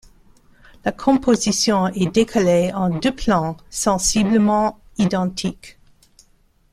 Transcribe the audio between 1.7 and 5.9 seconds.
est décalée en deux plans sensiblement identiques.